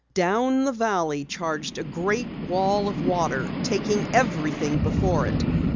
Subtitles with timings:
[0.15, 5.43] Down the valley charged a great wall of water, taking everything before it.